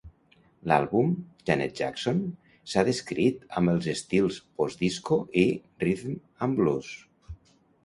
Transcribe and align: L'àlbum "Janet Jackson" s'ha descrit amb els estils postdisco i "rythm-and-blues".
L'àlbum 0.69 1.11
"Janet 1.49 1.75
Jackson" 1.79 2.23
s'ha 2.71 2.85
descrit 2.87 3.45
amb 3.61 3.75
els 3.75 3.91
estils 3.95 4.41
postdisco 4.63 5.21
i 5.45 5.47
"rythm-and-blues". 5.87 6.93